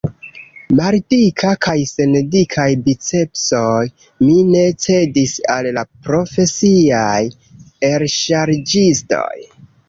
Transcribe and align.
Maldika, 0.77 1.49
kaj 1.65 1.75
sen 1.89 2.15
dikaj 2.35 2.65
bicepsoj, 2.87 3.83
mi 4.29 4.39
ne 4.55 4.63
cedis 4.87 5.35
al 5.57 5.69
la 5.77 5.85
profesiaj 6.09 7.21
elŝarĝistoj. 7.93 9.31